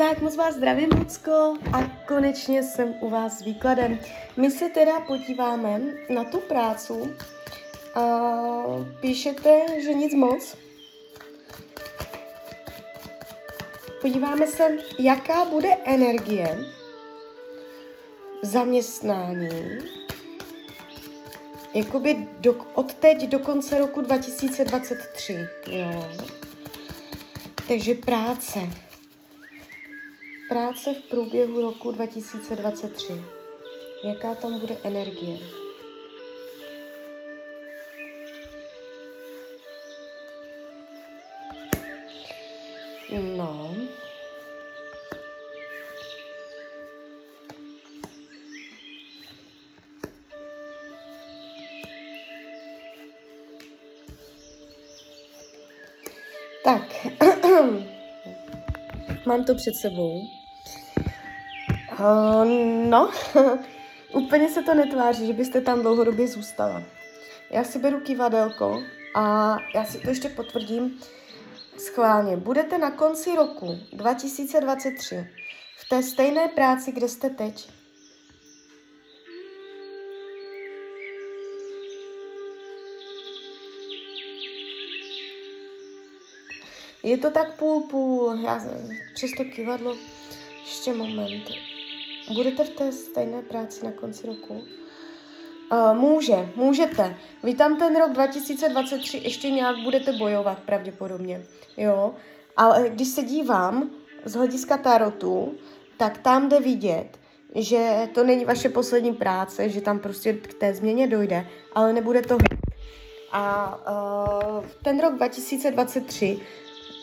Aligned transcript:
tak 0.00 0.20
moc 0.20 0.36
vás 0.36 0.54
zdravím, 0.54 0.88
Lucko, 0.98 1.54
a 1.72 1.82
konečně 2.08 2.62
jsem 2.62 2.94
u 3.00 3.10
vás 3.10 3.38
s 3.38 3.42
výkladem. 3.42 3.98
My 4.36 4.50
se 4.50 4.68
teda 4.68 5.00
podíváme 5.00 5.80
na 6.08 6.24
tu 6.24 6.38
prácu. 6.38 7.14
A 7.94 8.02
píšete, 9.00 9.80
že 9.82 9.94
nic 9.94 10.14
moc. 10.14 10.56
Podíváme 14.00 14.46
se, 14.46 14.68
jaká 14.98 15.44
bude 15.44 15.68
energie 15.84 16.58
zaměstnání 18.42 19.78
jakoby 21.74 22.28
do, 22.38 22.54
od 22.74 22.94
teď 22.94 23.28
do 23.28 23.38
konce 23.38 23.78
roku 23.78 24.00
2023. 24.00 25.48
Jo. 25.70 26.08
Takže 27.68 27.94
práce. 27.94 28.89
Práce 30.50 30.94
v 30.94 31.02
průběhu 31.02 31.60
roku 31.60 31.90
2023. 31.90 33.12
Jaká 34.04 34.34
tam 34.34 34.60
bude 34.60 34.76
energie? 34.84 35.38
No. 43.36 43.74
Tak, 56.64 57.06
mám 59.26 59.44
to 59.44 59.54
před 59.54 59.74
sebou. 59.82 60.39
Uh, 62.00 62.44
no, 62.88 63.10
úplně 64.12 64.48
se 64.48 64.62
to 64.62 64.74
netváří, 64.74 65.26
že 65.26 65.32
byste 65.32 65.60
tam 65.60 65.82
dlouhodobě 65.82 66.28
zůstala. 66.28 66.82
Já 67.50 67.64
si 67.64 67.78
beru 67.78 68.00
kivadelko 68.00 68.82
a 69.14 69.56
já 69.74 69.84
si 69.84 69.98
to 69.98 70.08
ještě 70.08 70.28
potvrdím 70.28 71.00
schválně. 71.78 72.36
Budete 72.36 72.78
na 72.78 72.90
konci 72.90 73.36
roku 73.36 73.78
2023 73.92 75.26
v 75.76 75.88
té 75.88 76.02
stejné 76.02 76.48
práci, 76.48 76.92
kde 76.92 77.08
jste 77.08 77.30
teď. 77.30 77.70
Je 87.02 87.18
to 87.18 87.30
tak 87.30 87.56
půl 87.56 87.80
půl, 87.80 88.38
já 88.44 88.60
přes 89.14 89.30
to 89.36 89.44
kivadlo, 89.44 89.96
ještě 90.64 90.92
moment. 90.92 91.44
Budete 92.34 92.64
v 92.64 92.70
té 92.70 92.92
stejné 92.92 93.42
práci 93.42 93.84
na 93.84 93.92
konci 93.92 94.26
roku? 94.26 94.54
Uh, 94.54 95.98
může, 95.98 96.48
můžete. 96.56 97.16
Vy 97.42 97.54
tam 97.54 97.78
ten 97.78 97.96
rok 97.96 98.12
2023 98.12 99.20
ještě 99.24 99.50
nějak 99.50 99.76
budete 99.76 100.12
bojovat 100.12 100.58
pravděpodobně, 100.58 101.42
jo. 101.76 102.14
Ale 102.56 102.88
když 102.88 103.08
se 103.08 103.22
dívám 103.22 103.90
z 104.24 104.34
hlediska 104.34 104.76
tarotu, 104.76 105.54
tak 105.96 106.18
tam 106.18 106.48
jde 106.48 106.60
vidět, 106.60 107.18
že 107.54 108.08
to 108.14 108.24
není 108.24 108.44
vaše 108.44 108.68
poslední 108.68 109.12
práce, 109.12 109.68
že 109.68 109.80
tam 109.80 109.98
prostě 109.98 110.32
k 110.32 110.54
té 110.54 110.74
změně 110.74 111.06
dojde, 111.06 111.46
ale 111.74 111.92
nebude 111.92 112.22
to 112.22 112.38
a 113.32 113.78
uh, 114.58 114.64
ten 114.82 115.00
rok 115.00 115.14
2023 115.14 116.38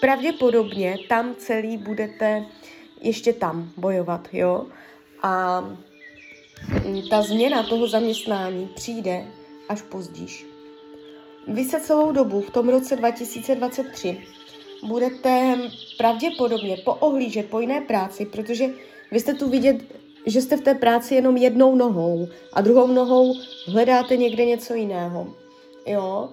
pravděpodobně 0.00 0.96
tam 1.08 1.34
celý 1.34 1.76
budete 1.76 2.44
ještě 3.00 3.32
tam 3.32 3.70
bojovat, 3.76 4.28
jo. 4.32 4.66
A 5.22 5.64
ta 7.10 7.22
změna 7.22 7.62
toho 7.62 7.88
zaměstnání 7.88 8.68
přijde 8.74 9.24
až 9.68 9.82
pozdíž. 9.82 10.46
Vy 11.48 11.64
se 11.64 11.80
celou 11.80 12.12
dobu 12.12 12.40
v 12.40 12.50
tom 12.50 12.68
roce 12.68 12.96
2023 12.96 14.22
budete 14.82 15.58
pravděpodobně 15.98 16.76
poohlížet 16.84 17.46
po 17.46 17.60
jiné 17.60 17.80
práci, 17.80 18.26
protože 18.26 18.68
vy 19.10 19.20
jste 19.20 19.34
tu 19.34 19.48
vidět, 19.48 19.76
že 20.26 20.42
jste 20.42 20.56
v 20.56 20.60
té 20.60 20.74
práci 20.74 21.14
jenom 21.14 21.36
jednou 21.36 21.74
nohou 21.74 22.28
a 22.52 22.60
druhou 22.60 22.86
nohou 22.86 23.34
hledáte 23.66 24.16
někde 24.16 24.44
něco 24.44 24.74
jiného. 24.74 25.34
Jo? 25.86 26.30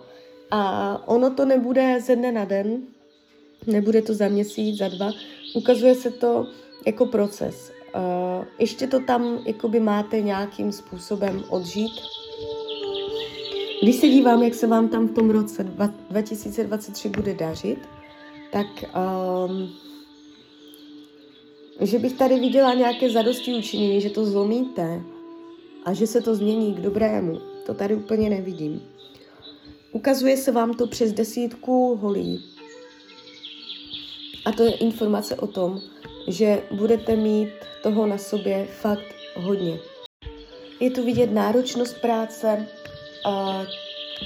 A 0.52 1.08
ono 1.08 1.30
to 1.30 1.46
nebude 1.46 2.02
ze 2.02 2.16
dne 2.16 2.31
na 2.31 2.46
den, 2.46 2.81
nebude 3.68 4.02
to 4.02 4.14
za 4.14 4.28
měsíc, 4.28 4.78
za 4.78 4.88
dva. 4.88 5.12
Ukazuje 5.56 5.96
se 5.96 6.12
to 6.12 6.47
jako 6.85 7.06
proces. 7.06 7.78
Uh, 7.96 8.46
ještě 8.60 8.88
to 8.88 9.00
tam 9.00 9.40
jakoby 9.46 9.80
máte 9.80 10.22
nějakým 10.22 10.72
způsobem 10.72 11.44
odžít. 11.50 11.92
Když 13.84 13.96
se 13.96 14.08
dívám, 14.08 14.44
jak 14.44 14.54
se 14.54 14.68
vám 14.68 14.90
tam 14.90 15.08
v 15.08 15.14
tom 15.14 15.30
roce 15.30 15.64
2023 16.10 17.10
bude 17.10 17.34
dařit, 17.34 17.80
tak 18.52 18.68
um, 19.48 19.70
že 21.82 22.00
bych 22.00 22.14
tady 22.14 22.40
viděla 22.40 22.74
nějaké 22.74 23.10
zadosti 23.10 23.56
učinění, 23.56 24.02
že 24.02 24.10
to 24.10 24.26
zlomíte 24.26 25.02
a 25.86 25.94
že 25.94 26.08
se 26.08 26.22
to 26.22 26.36
změní 26.36 26.74
k 26.74 26.80
dobrému. 26.80 27.40
To 27.66 27.74
tady 27.74 27.96
úplně 27.96 28.30
nevidím. 28.30 28.82
Ukazuje 29.92 30.38
se 30.38 30.52
vám 30.52 30.74
to 30.74 30.88
přes 30.88 31.14
desítku 31.14 31.96
holí. 31.96 32.46
A 34.46 34.52
to 34.52 34.64
je 34.64 34.72
informace 34.72 35.36
o 35.36 35.48
tom, 35.48 35.82
že 36.29 36.62
budete 36.72 37.16
mít 37.16 37.50
toho 37.84 38.07
na 38.07 38.17
sobě 38.17 38.66
fakt 38.66 39.16
hodně. 39.35 39.79
Je 40.79 40.91
tu 40.91 41.06
vidět 41.06 41.31
náročnost 41.31 42.01
práce, 42.01 42.67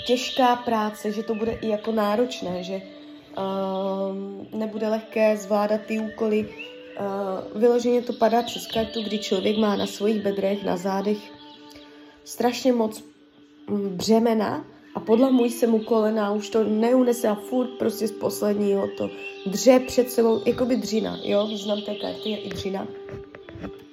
těžká 0.05 0.55
práce, 0.55 1.11
že 1.11 1.23
to 1.23 1.35
bude 1.35 1.51
i 1.51 1.67
jako 1.67 1.91
náročné, 1.91 2.63
že 2.63 2.81
uh, 3.37 4.59
nebude 4.59 4.87
lehké 4.87 5.37
zvládat 5.37 5.81
ty 5.81 5.99
úkoly. 5.99 6.49
Uh, 6.99 7.61
vyloženě 7.61 8.01
to 8.01 8.13
padá 8.13 8.43
přes 8.43 8.67
kartu, 8.67 9.03
kdy 9.03 9.19
člověk 9.19 9.57
má 9.57 9.75
na 9.75 9.87
svých 9.87 10.21
bedrech, 10.21 10.63
na 10.63 10.77
zádech 10.77 11.17
strašně 12.23 12.73
moc 12.73 13.03
mm, 13.69 13.89
břemena 13.97 14.65
a 14.95 14.99
podlamují 14.99 15.51
se 15.51 15.67
mu 15.67 15.79
kolena, 15.79 16.31
už 16.31 16.49
to 16.49 16.63
neunese 16.63 17.27
a 17.27 17.35
furt 17.35 17.69
prostě 17.79 18.07
z 18.07 18.11
posledního 18.11 18.87
to 18.97 19.09
dře 19.45 19.79
před 19.87 20.11
sebou, 20.11 20.41
jako 20.45 20.65
by 20.65 20.75
dřina, 20.75 21.19
jo, 21.23 21.47
význam 21.47 21.81
té 21.81 21.95
karty 21.95 22.29
je 22.29 22.37
i 22.37 22.49
dřina. 22.49 22.87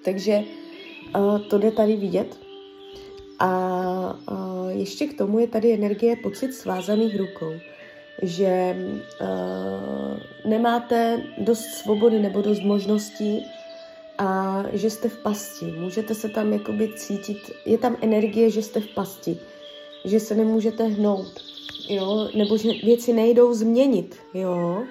Takže 0.04 0.44
uh, 1.16 1.38
to 1.38 1.58
jde 1.58 1.70
tady 1.70 1.96
vidět. 1.96 2.38
A 3.38 4.18
uh, 4.30 4.70
ještě 4.70 5.06
k 5.06 5.18
tomu 5.18 5.38
je 5.38 5.46
tady 5.46 5.72
energie 5.74 6.16
pocit 6.16 6.54
svázaných 6.54 7.18
rukou, 7.18 7.52
že 8.22 8.76
uh, 9.20 10.50
nemáte 10.50 11.22
dost 11.38 11.64
svobody 11.64 12.18
nebo 12.18 12.42
dost 12.42 12.62
možností 12.62 13.46
a 14.18 14.62
že 14.72 14.90
jste 14.90 15.08
v 15.08 15.18
pasti. 15.22 15.64
Můžete 15.64 16.14
se 16.14 16.28
tam 16.28 16.52
jakoby 16.52 16.92
cítit, 16.96 17.38
je 17.66 17.78
tam 17.78 17.96
energie, 18.00 18.50
že 18.50 18.62
jste 18.62 18.80
v 18.80 18.88
pasti 18.94 19.38
že 20.04 20.20
se 20.20 20.34
nemůžete 20.34 20.84
hnout, 20.84 21.40
jo, 21.88 22.28
nebo 22.34 22.56
že 22.56 22.68
věci 22.84 23.12
nejdou 23.12 23.54
změnit, 23.54 24.16
jo, 24.34 24.82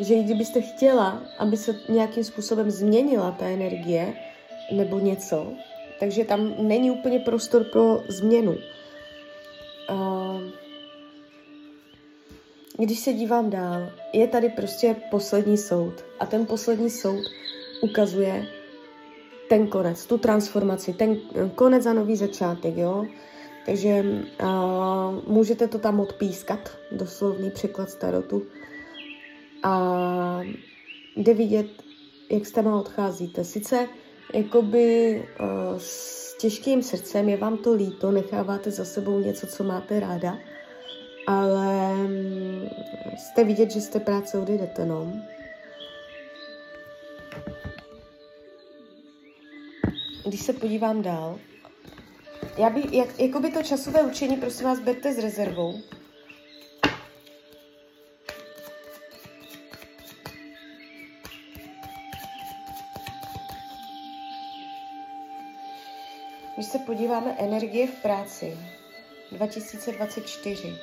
že 0.00 0.14
i 0.14 0.22
kdybyste 0.22 0.60
chtěla, 0.60 1.22
aby 1.38 1.56
se 1.56 1.80
nějakým 1.88 2.24
způsobem 2.24 2.70
změnila 2.70 3.30
ta 3.30 3.46
energie 3.46 4.14
nebo 4.72 4.98
něco, 4.98 5.46
takže 6.00 6.24
tam 6.24 6.54
není 6.58 6.90
úplně 6.90 7.18
prostor 7.18 7.64
pro 7.64 8.02
změnu. 8.08 8.56
Když 12.78 12.98
se 12.98 13.12
dívám 13.12 13.50
dál, 13.50 13.90
je 14.12 14.28
tady 14.28 14.48
prostě 14.48 14.96
poslední 15.10 15.58
soud 15.58 15.94
a 16.18 16.26
ten 16.26 16.46
poslední 16.46 16.90
soud 16.90 17.24
ukazuje 17.82 18.46
ten 19.48 19.66
konec, 19.66 20.06
tu 20.06 20.18
transformaci, 20.18 20.92
ten 20.92 21.16
konec 21.54 21.86
a 21.86 21.92
nový 21.92 22.16
začátek, 22.16 22.76
jo. 22.76 23.06
Takže 23.66 24.04
uh, 24.42 25.28
můžete 25.28 25.68
to 25.68 25.78
tam 25.78 26.00
odpískat, 26.00 26.78
doslovný 26.92 27.50
překlad 27.50 27.90
starotu. 27.90 28.42
A 29.62 30.40
jde 31.16 31.34
vidět, 31.34 31.66
jak 32.30 32.46
s 32.46 32.52
tam 32.52 32.66
odcházíte. 32.66 33.44
Sice 33.44 33.88
jakoby 34.34 35.16
uh, 35.40 35.78
s 35.78 36.36
těžkým 36.38 36.82
srdcem 36.82 37.28
je 37.28 37.36
vám 37.36 37.56
to 37.56 37.72
líto, 37.72 38.10
necháváte 38.10 38.70
za 38.70 38.84
sebou 38.84 39.18
něco, 39.18 39.46
co 39.46 39.64
máte 39.64 40.00
ráda, 40.00 40.38
ale 41.26 41.94
um, 41.94 42.68
jste 43.16 43.44
vidět, 43.44 43.70
že 43.70 43.80
jste 43.80 44.00
práce 44.00 44.38
odejdete, 44.38 44.86
no. 44.86 45.12
Když 50.26 50.40
se 50.40 50.52
podívám 50.52 51.02
dál, 51.02 51.38
já 52.58 52.70
by, 52.70 52.82
jak, 52.96 53.20
jako 53.20 53.40
by 53.40 53.50
to 53.50 53.62
časové 53.62 54.02
učení, 54.02 54.36
prosím 54.36 54.64
vás, 54.66 54.80
berte 54.80 55.14
s 55.14 55.18
rezervou. 55.18 55.80
Když 66.54 66.66
se 66.66 66.78
podíváme 66.78 67.36
energie 67.38 67.86
v 67.86 68.02
práci 68.02 68.58
2024, 69.32 70.78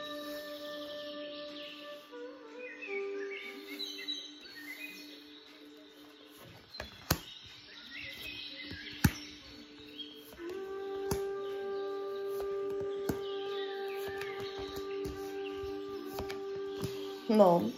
No, 17.29 17.71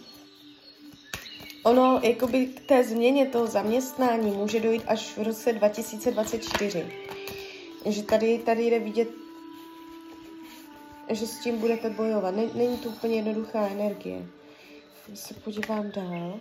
ono 1.62 2.00
jakoby 2.02 2.46
k 2.46 2.60
té 2.60 2.84
změně 2.84 3.26
toho 3.26 3.46
zaměstnání 3.46 4.30
může 4.30 4.60
dojít 4.60 4.82
až 4.86 5.16
v 5.16 5.22
roce 5.22 5.52
2024. 5.52 6.86
Že 7.86 8.02
tady, 8.02 8.38
tady 8.38 8.66
jde 8.66 8.78
vidět, 8.78 9.08
že 11.10 11.26
s 11.26 11.38
tím 11.38 11.58
budete 11.58 11.90
bojovat. 11.90 12.34
Není 12.54 12.78
to 12.78 12.88
úplně 12.88 13.16
jednoduchá 13.16 13.66
energie. 13.66 14.26
Když 15.06 15.20
se 15.20 15.34
podívám 15.34 15.90
dál. 15.90 16.40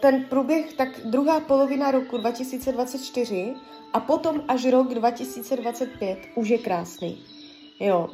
Ten 0.00 0.24
průběh, 0.24 0.72
tak 0.72 0.88
druhá 1.04 1.40
polovina 1.40 1.90
roku 1.90 2.18
2024 2.18 3.54
a 3.92 4.00
potom 4.00 4.44
až 4.48 4.64
rok 4.64 4.94
2025 4.94 6.18
už 6.34 6.48
je 6.48 6.58
krásný. 6.58 7.24
Jo. 7.80 8.08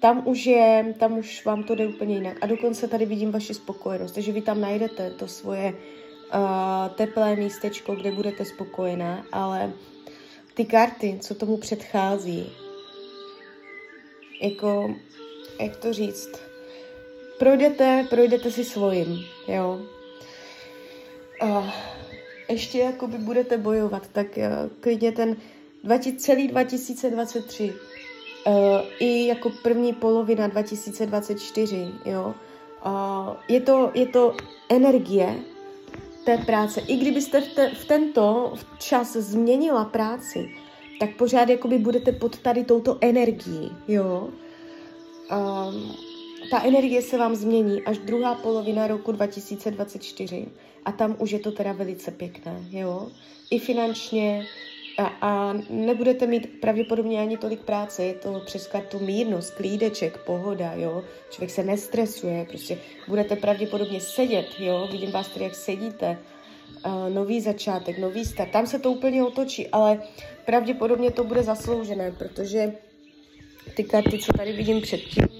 Tam 0.00 0.28
už 0.28 0.46
je, 0.46 0.94
tam 0.98 1.18
už 1.18 1.44
vám 1.44 1.64
to 1.64 1.74
jde 1.74 1.86
úplně 1.86 2.14
jinak. 2.14 2.36
A 2.40 2.46
dokonce 2.46 2.88
tady 2.88 3.06
vidím 3.06 3.30
vaši 3.30 3.54
spokojenost, 3.54 4.12
takže 4.12 4.32
vy 4.32 4.42
tam 4.42 4.60
najdete 4.60 5.10
to 5.10 5.28
svoje 5.28 5.72
uh, 5.72 6.94
teplé 6.94 7.36
místečko, 7.36 7.94
kde 7.94 8.12
budete 8.12 8.44
spokojená, 8.44 9.26
ale 9.32 9.72
ty 10.54 10.64
karty, 10.64 11.18
co 11.20 11.34
tomu 11.34 11.56
předchází, 11.56 12.52
jako, 14.42 14.94
jak 15.60 15.76
to 15.76 15.92
říct, 15.92 16.30
projdete, 17.38 18.06
projdete 18.10 18.50
si 18.50 18.64
svojím, 18.64 19.18
jo 19.48 19.96
uh, 21.42 21.70
ještě 22.48 22.78
jakoby 22.78 23.18
budete 23.18 23.58
bojovat, 23.58 24.08
tak 24.12 24.26
uh, 24.36 24.42
klidně 24.80 25.12
ten 25.12 25.36
20, 25.84 26.20
celý 26.20 26.48
2023 26.48 27.74
uh, 28.46 28.54
i 28.98 29.26
jako 29.26 29.50
první 29.62 29.92
polovina 29.92 30.46
2024, 30.46 31.88
jo. 32.04 32.34
Uh, 32.86 33.36
je, 33.48 33.60
to, 33.60 33.90
je 33.94 34.06
to 34.06 34.36
energie 34.68 35.34
té 36.24 36.38
práce. 36.38 36.80
I 36.80 36.96
kdybyste 36.96 37.40
v, 37.40 37.54
te, 37.54 37.70
v 37.74 37.84
tento 37.84 38.54
čas 38.78 39.12
změnila 39.12 39.84
práci, 39.84 40.50
tak 41.00 41.16
pořád 41.16 41.48
jakoby 41.48 41.78
budete 41.78 42.12
pod 42.12 42.38
tady 42.38 42.64
touto 42.64 42.98
energií, 43.00 43.70
jo. 43.88 44.28
Um, 45.30 46.05
ta 46.50 46.62
energie 46.62 47.02
se 47.02 47.18
vám 47.18 47.34
změní 47.34 47.82
až 47.82 47.98
druhá 47.98 48.34
polovina 48.34 48.86
roku 48.86 49.12
2024 49.12 50.46
a 50.84 50.92
tam 50.92 51.16
už 51.18 51.30
je 51.30 51.38
to 51.38 51.52
teda 51.52 51.72
velice 51.72 52.10
pěkné, 52.10 52.64
jo. 52.70 53.08
I 53.50 53.58
finančně 53.58 54.46
a, 54.98 55.06
a 55.20 55.52
nebudete 55.70 56.26
mít 56.26 56.60
pravděpodobně 56.60 57.20
ani 57.20 57.36
tolik 57.36 57.60
práce, 57.60 58.04
je 58.04 58.14
to 58.14 58.42
přes 58.46 58.66
kartu 58.66 58.98
mírnost, 58.98 59.54
klídeček, 59.54 60.18
pohoda, 60.18 60.72
jo. 60.74 61.04
Člověk 61.30 61.50
se 61.50 61.64
nestresuje, 61.64 62.46
prostě 62.48 62.78
budete 63.08 63.36
pravděpodobně 63.36 64.00
sedět, 64.00 64.46
jo. 64.58 64.88
Vidím 64.92 65.10
vás 65.10 65.28
tady, 65.28 65.44
jak 65.44 65.54
sedíte, 65.54 66.18
uh, 66.86 67.14
nový 67.14 67.40
začátek, 67.40 67.98
nový 67.98 68.24
start, 68.24 68.50
tam 68.50 68.66
se 68.66 68.78
to 68.78 68.90
úplně 68.90 69.24
otočí, 69.24 69.68
ale 69.68 70.02
pravděpodobně 70.44 71.10
to 71.10 71.24
bude 71.24 71.42
zasloužené, 71.42 72.12
protože 72.12 72.72
ty 73.74 73.84
karty, 73.84 74.18
co 74.18 74.32
tady 74.32 74.52
vidím 74.52 74.80
předtím, 74.80 75.35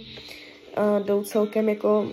uh, 0.78 1.06
jdou 1.06 1.24
celkem 1.24 1.68
jako 1.68 2.12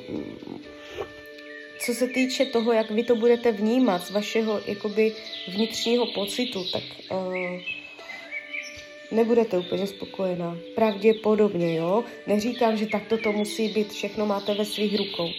co 1.86 1.94
se 1.94 2.08
týče 2.08 2.46
toho, 2.46 2.74
jak 2.74 2.92
vy 2.92 3.04
to 3.04 3.16
budete 3.16 3.52
vnímat 3.52 4.04
z 4.04 4.12
vašeho 4.12 4.62
jakoby 4.68 5.14
vnitřního 5.48 6.06
pocitu, 6.06 6.64
tak 6.74 6.84
uh, 7.12 7.60
nebudete 9.12 9.58
úplně 9.58 9.88
spokojená. 9.88 10.58
Pravděpodobně, 10.76 11.76
jo. 11.76 12.04
Neříkám, 12.28 12.78
že 12.78 12.86
takto 12.86 13.18
to 13.18 13.32
musí 13.32 13.70
být, 13.70 13.92
všechno 13.92 14.26
máte 14.26 14.54
ve 14.54 14.66
svých 14.66 14.98
rukou. 14.98 15.30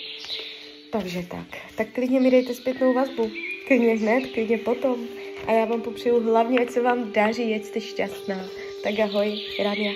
Takže 0.93 1.23
tak. 1.31 1.47
Tak 1.77 1.93
klidně 1.93 2.21
mi 2.21 2.31
dejte 2.31 2.55
zpětnou 2.55 2.95
vazbu. 2.95 3.31
Klidně 3.67 3.95
hned, 3.95 4.27
klidně 4.27 4.59
potom. 4.59 5.07
A 5.47 5.53
já 5.53 5.65
vám 5.65 5.83
popřeju 5.83 6.21
hlavně, 6.21 6.59
ať 6.61 6.71
se 6.71 6.83
vám 6.83 7.13
daří, 7.13 7.55
ať 7.55 7.65
jste 7.65 7.81
šťastná. 7.81 8.47
Tak 8.83 8.99
ahoj, 8.99 9.41
Rania. 9.63 9.93